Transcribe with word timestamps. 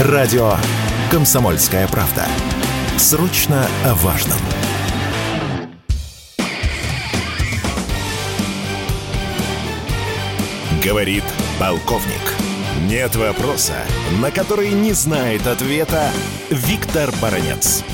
Радио 0.00 0.54
«Комсомольская 1.08 1.86
правда». 1.86 2.22
Срочно 2.98 3.62
о 3.86 3.94
важном. 3.94 4.38
Говорит 10.84 11.22
полковник. 11.60 12.26
Нет 12.90 13.14
вопроса, 13.14 13.86
на 14.20 14.32
который 14.32 14.72
не 14.72 14.90
знает 14.90 15.46
ответа 15.46 16.10
Виктор 16.50 17.10
Баранец. 17.22 17.84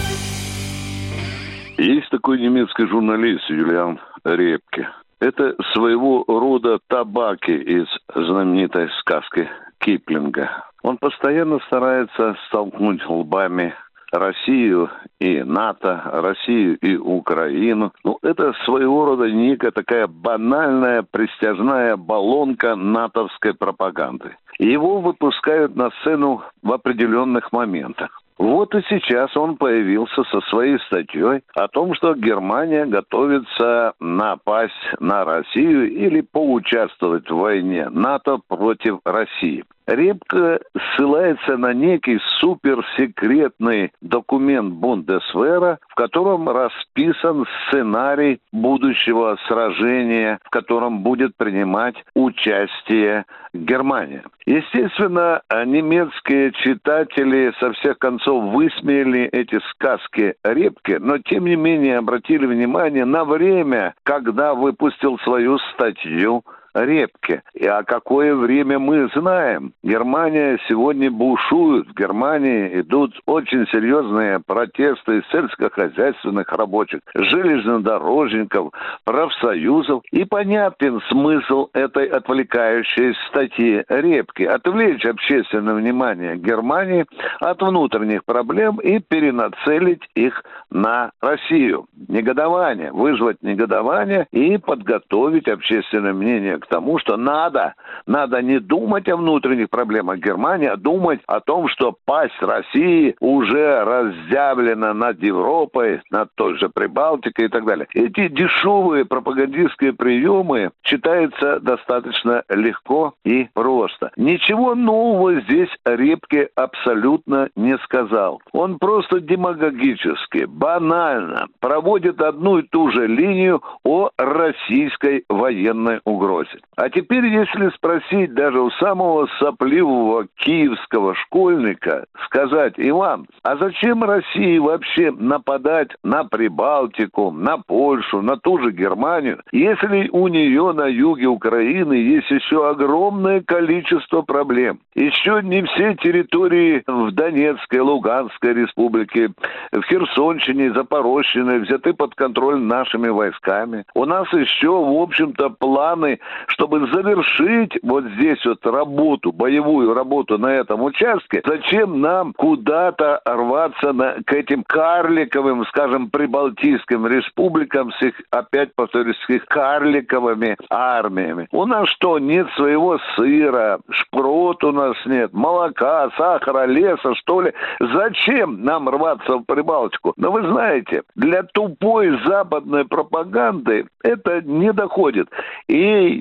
Есть 1.76 2.08
такой 2.08 2.40
немецкий 2.40 2.86
журналист 2.86 3.44
Юлиан 3.50 4.00
Репке. 4.24 4.88
Это 5.20 5.54
своего 5.74 6.24
рода 6.26 6.78
табаки 6.88 7.52
из 7.52 7.86
знаменитой 8.14 8.88
сказки 9.00 9.50
Киплинга. 9.80 10.69
Он 10.82 10.96
постоянно 10.98 11.58
старается 11.66 12.36
столкнуть 12.46 13.04
лбами 13.06 13.74
Россию 14.12 14.90
и 15.20 15.42
НАТО, 15.42 16.02
Россию 16.04 16.76
и 16.78 16.96
Украину. 16.96 17.92
Ну, 18.04 18.18
это 18.22 18.52
своего 18.64 19.04
рода 19.04 19.30
некая 19.30 19.70
такая 19.70 20.06
банальная 20.06 21.04
пристяжная 21.08 21.96
баллонка 21.96 22.74
натовской 22.74 23.54
пропаганды. 23.54 24.36
Его 24.58 25.00
выпускают 25.00 25.76
на 25.76 25.90
сцену 26.00 26.42
в 26.62 26.72
определенных 26.72 27.52
моментах. 27.52 28.20
Вот 28.40 28.74
и 28.74 28.80
сейчас 28.88 29.36
он 29.36 29.56
появился 29.56 30.24
со 30.24 30.40
своей 30.48 30.78
статьей 30.86 31.42
о 31.54 31.68
том, 31.68 31.94
что 31.94 32.14
Германия 32.14 32.86
готовится 32.86 33.92
напасть 34.00 34.72
на 34.98 35.24
Россию 35.26 35.92
или 35.92 36.22
поучаствовать 36.22 37.30
в 37.30 37.36
войне 37.36 37.90
НАТО 37.90 38.38
против 38.48 39.00
России. 39.04 39.64
Репка 39.90 40.60
ссылается 40.94 41.56
на 41.56 41.72
некий 41.72 42.20
суперсекретный 42.38 43.90
документ 44.00 44.74
Бундесвера, 44.74 45.80
в 45.88 45.96
котором 45.96 46.48
расписан 46.48 47.44
сценарий 47.66 48.40
будущего 48.52 49.36
сражения, 49.48 50.38
в 50.44 50.50
котором 50.50 51.00
будет 51.00 51.36
принимать 51.36 51.96
участие 52.14 53.24
Германия. 53.52 54.22
Естественно, 54.46 55.42
немецкие 55.66 56.52
читатели 56.52 57.52
со 57.58 57.72
всех 57.72 57.98
концов 57.98 58.52
высмеяли 58.52 59.22
эти 59.22 59.58
сказки 59.70 60.36
Репки, 60.44 60.98
но 61.00 61.18
тем 61.18 61.46
не 61.46 61.56
менее 61.56 61.98
обратили 61.98 62.46
внимание 62.46 63.04
на 63.04 63.24
время, 63.24 63.94
когда 64.04 64.54
выпустил 64.54 65.18
свою 65.24 65.58
статью 65.74 66.44
Репке. 66.74 67.42
И 67.54 67.66
а 67.66 67.82
какое 67.82 68.34
время 68.34 68.78
мы 68.78 69.08
знаем? 69.14 69.72
Германия 69.82 70.58
сегодня 70.68 71.10
бушует. 71.10 71.88
В 71.88 71.94
Германии 71.94 72.80
идут 72.80 73.18
очень 73.26 73.66
серьезные 73.68 74.40
протесты 74.40 75.22
сельскохозяйственных 75.32 76.50
рабочих, 76.52 77.00
железнодорожников, 77.14 78.72
профсоюзов. 79.04 80.02
И 80.12 80.24
понятен 80.24 81.00
смысл 81.08 81.68
этой 81.72 82.06
отвлекающей 82.06 83.14
статьи 83.28 83.84
Репки. 83.88 84.44
Отвлечь 84.44 85.04
общественное 85.04 85.74
внимание 85.74 86.36
Германии 86.36 87.06
от 87.40 87.60
внутренних 87.62 88.24
проблем 88.24 88.76
и 88.76 89.00
перенацелить 89.00 90.02
их 90.14 90.44
на 90.70 91.10
Россию. 91.20 91.86
Негодование, 92.08 92.92
вызвать 92.92 93.42
негодование 93.42 94.26
и 94.30 94.56
подготовить 94.58 95.48
общественное 95.48 96.12
мнение 96.12 96.59
к 96.60 96.66
тому, 96.66 96.98
что 96.98 97.16
надо, 97.16 97.74
надо 98.06 98.42
не 98.42 98.58
думать 98.58 99.08
о 99.08 99.16
внутренних 99.16 99.70
проблемах 99.70 100.18
Германии, 100.18 100.68
а 100.68 100.76
думать 100.76 101.20
о 101.26 101.40
том, 101.40 101.68
что 101.68 101.94
пасть 102.04 102.40
России 102.40 103.16
уже 103.20 103.84
разъявлена 103.84 104.94
над 104.94 105.22
Европой, 105.22 106.00
над 106.10 106.28
той 106.34 106.58
же 106.58 106.68
Прибалтикой 106.68 107.46
и 107.46 107.48
так 107.48 107.64
далее. 107.64 107.86
Эти 107.94 108.28
дешевые 108.28 109.04
пропагандистские 109.04 109.92
приемы 109.92 110.70
читаются 110.82 111.60
достаточно 111.60 112.42
легко 112.48 113.14
и 113.24 113.48
просто. 113.54 114.10
Ничего 114.16 114.74
нового 114.74 115.40
здесь 115.40 115.70
Репке 115.84 116.48
абсолютно 116.54 117.48
не 117.56 117.76
сказал. 117.78 118.40
Он 118.52 118.78
просто 118.78 119.20
демагогически, 119.20 120.44
банально 120.44 121.46
проводит 121.60 122.20
одну 122.20 122.58
и 122.58 122.62
ту 122.62 122.90
же 122.90 123.06
линию 123.06 123.62
о 123.84 124.10
российской 124.16 125.24
военной 125.28 126.00
угрозе. 126.04 126.49
А 126.76 126.88
теперь, 126.88 127.26
если 127.26 127.68
спросить 127.70 128.34
даже 128.34 128.60
у 128.60 128.70
самого 128.72 129.28
сопливого 129.38 130.26
киевского 130.36 131.14
школьника, 131.14 132.06
сказать, 132.26 132.74
Иван, 132.76 133.26
а 133.42 133.56
зачем 133.56 134.04
России 134.04 134.58
вообще 134.58 135.10
нападать 135.10 135.90
на 136.02 136.24
Прибалтику, 136.24 137.30
на 137.30 137.58
Польшу, 137.58 138.22
на 138.22 138.36
ту 138.36 138.58
же 138.58 138.72
Германию, 138.72 139.40
если 139.52 140.08
у 140.08 140.28
нее 140.28 140.72
на 140.72 140.86
юге 140.86 141.26
Украины 141.26 141.94
есть 141.94 142.30
еще 142.30 142.68
огромное 142.68 143.42
количество 143.42 144.22
проблем? 144.22 144.80
Еще 144.94 145.40
не 145.42 145.62
все 145.62 145.94
территории 145.94 146.82
в 146.86 147.12
Донецкой, 147.12 147.80
Луганской 147.80 148.54
республике, 148.54 149.30
в 149.72 149.82
Херсонщине, 149.82 150.72
Запорожщине 150.72 151.58
взяты 151.58 151.92
под 151.92 152.14
контроль 152.14 152.60
нашими 152.60 153.08
войсками. 153.08 153.84
У 153.94 154.04
нас 154.04 154.32
еще, 154.32 154.70
в 154.70 155.00
общем-то, 155.00 155.50
планы 155.50 156.18
чтобы 156.48 156.86
завершить 156.92 157.78
вот 157.82 158.04
здесь 158.16 158.44
вот 158.44 158.64
работу, 158.66 159.32
боевую 159.32 159.94
работу 159.94 160.38
на 160.38 160.54
этом 160.54 160.82
участке, 160.82 161.42
зачем 161.44 162.00
нам 162.00 162.32
куда-то 162.34 163.20
рваться 163.24 163.92
на, 163.92 164.16
к 164.24 164.32
этим 164.32 164.64
карликовым, 164.64 165.64
скажем, 165.66 166.10
прибалтийским 166.10 167.06
республикам 167.06 167.92
с 167.92 168.02
их, 168.02 168.14
опять 168.30 168.74
повторюсь, 168.74 169.16
с 169.26 169.30
их 169.30 169.46
карликовыми 169.46 170.56
армиями? 170.68 171.48
У 171.52 171.66
нас 171.66 171.88
что, 171.88 172.18
нет 172.18 172.48
своего 172.56 172.98
сыра, 173.16 173.80
шпрот 173.90 174.62
у 174.64 174.72
нас 174.72 174.96
нет, 175.06 175.32
молока, 175.32 176.10
сахара, 176.16 176.66
леса, 176.66 177.14
что 177.16 177.42
ли? 177.42 177.52
Зачем 177.80 178.64
нам 178.64 178.88
рваться 178.88 179.36
в 179.36 179.44
Прибалтику? 179.44 180.14
Но 180.16 180.30
вы 180.30 180.42
знаете, 180.42 181.02
для 181.14 181.42
тупой 181.42 182.18
западной 182.24 182.84
пропаганды 182.84 183.86
это 184.02 184.40
не 184.42 184.72
доходит. 184.72 185.28
И 185.68 185.74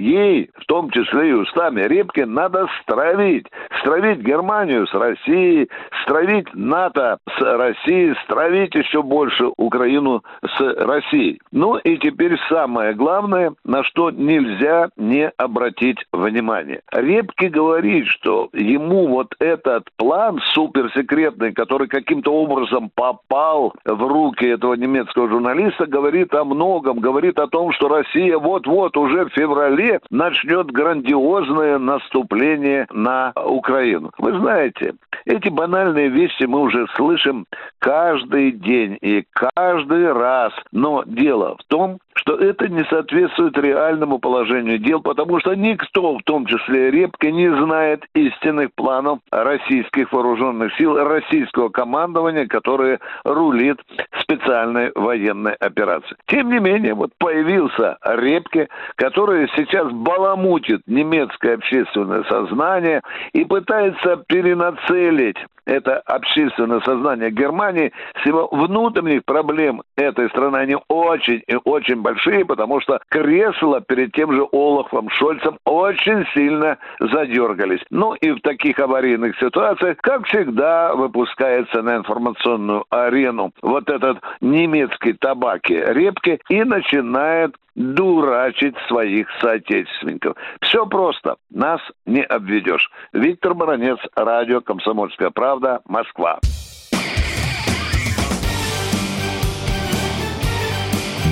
ей, 0.10 0.50
в 0.56 0.66
том 0.66 0.90
числе 0.90 1.30
и 1.30 1.34
устами 1.34 1.82
Репкин, 1.82 2.34
надо 2.34 2.68
стравить. 2.82 3.48
Стравить 3.80 4.20
Германию 4.20 4.88
с 4.88 4.94
Россией, 4.94 5.70
стравить 6.04 6.48
НАТО 6.54 7.18
с 7.38 7.42
Россией, 7.42 8.16
стравить 8.24 8.76
еще 8.76 9.02
больше 9.02 9.46
Украину 9.58 10.24
с 10.44 10.60
Россией. 10.60 11.40
Ну 11.52 11.78
и 11.78 11.98
теперь 11.98 12.38
самое 12.50 12.94
главное, 12.94 13.54
на 13.64 13.84
что 13.84 14.12
нельзя 14.12 14.90
не 14.98 15.30
обратить 15.38 16.06
внимание. 16.12 16.82
Репки 16.92 17.46
говорит, 17.46 18.08
что 18.08 18.50
ему 18.54 19.08
вот 19.08 19.36
этот 19.40 19.88
план 19.98 20.40
суперсекретный, 20.54 21.54
который 21.54 21.88
каким-то 21.88 22.34
образом 22.34 22.90
попал 22.94 23.74
в 23.86 24.08
руки 24.08 24.46
этого 24.46 24.74
немецкого 24.74 25.30
журналиста, 25.30 25.86
говорит 25.86 26.34
о 26.34 26.44
многом, 26.44 27.00
говорит 27.00 27.40
о 27.40 27.48
том, 27.48 27.72
что 27.74 27.88
Россия 27.88 28.38
вот-вот 28.38 28.98
уже 28.98 29.26
в 29.26 29.34
феврале 29.34 29.99
начнет 30.10 30.72
грандиозное 30.72 31.78
наступление 31.78 32.88
на 32.92 33.32
Украину. 33.36 34.12
Вы 34.18 34.40
знаете, 34.40 34.96
эти 35.26 35.50
банальные 35.50 36.10
вещи 36.10 36.44
мы 36.44 36.62
уже 36.62 36.88
слышим 36.96 37.46
каждый 37.80 38.52
день 38.52 38.98
и 39.02 39.26
каждый 39.32 40.12
раз. 40.12 40.54
Но 40.72 41.04
дело 41.06 41.56
в 41.58 41.64
том, 41.66 42.00
что 42.20 42.36
это 42.36 42.68
не 42.68 42.84
соответствует 42.86 43.58
реальному 43.58 44.20
положению 44.20 44.78
дел, 44.78 45.02
потому 45.02 45.40
что 45.40 45.54
никто, 45.54 46.18
в 46.18 46.24
том 46.24 46.46
числе 46.46 46.92
Репка, 46.92 47.32
не 47.32 47.50
знает 47.50 48.04
истинных 48.14 48.74
планов 48.76 49.20
российских 49.32 50.12
вооруженных 50.12 50.76
сил, 50.76 50.98
российского 50.98 51.70
командования, 51.70 52.46
которое 52.46 53.00
рулит 53.24 53.80
специальной 54.20 54.92
военной 54.96 55.54
операцией. 55.54 56.18
Тем 56.28 56.50
не 56.52 56.60
менее, 56.60 56.94
вот 56.94 57.12
появился 57.18 57.98
Репке, 58.04 58.68
который 58.96 59.50
сейчас 59.56 59.90
баламутит 59.92 60.82
немецкое 60.88 61.56
общественное 61.56 62.24
сознание 62.24 63.02
и 63.32 63.46
пытается 63.46 64.18
перенацелить 64.28 65.38
это 65.70 66.00
общественное 66.00 66.80
сознание 66.82 67.30
Германии, 67.30 67.92
всего 68.22 68.48
внутренних 68.52 69.24
проблем 69.24 69.84
этой 69.96 70.30
страны, 70.30 70.58
они 70.58 70.78
очень 70.88 71.44
и 71.48 71.56
очень 71.64 72.02
большие, 72.02 72.44
потому 72.44 72.82
что 72.82 73.00
кресла 73.10 73.82
перед 73.82 74.12
тем 74.14 74.34
же 74.34 74.48
Олафом 74.52 75.10
Шольцем 75.10 75.60
очень 75.66 76.26
сильно 76.34 76.78
задергались. 77.00 77.82
Ну 77.92 78.14
и 78.16 78.32
в 78.32 78.42
таких 78.42 78.80
аварийных 78.80 79.38
ситуациях, 79.38 79.98
как 79.98 80.26
всегда, 80.26 80.96
выпускается 80.96 81.82
на 81.82 81.98
информационную 81.98 82.86
арену 82.90 83.52
вот 83.62 83.90
этот 83.90 84.20
немецкий 84.42 85.14
табаки 85.14 85.76
репки 85.76 86.40
и 86.50 86.64
начинает 86.64 87.56
дурачить 87.80 88.76
своих 88.88 89.28
соотечественников. 89.40 90.36
Все 90.62 90.86
просто. 90.86 91.38
Нас 91.50 91.80
не 92.06 92.22
обведешь. 92.22 92.92
Виктор 93.14 93.54
Баранец, 93.54 93.98
радио 94.16 94.60
«Комсомольская 94.62 95.30
правда». 95.30 95.59
Правда, 95.60 95.82
Москва. 95.86 96.40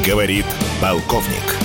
Говорит 0.06 0.46
полковник. 0.82 1.58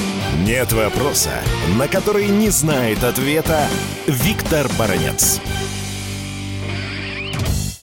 Нет 0.46 0.72
вопроса, 0.72 1.30
на 1.78 1.86
который 1.86 2.26
не 2.26 2.48
знает 2.50 3.04
ответа 3.04 3.66
Виктор 4.06 4.66
Баранец. 4.78 5.40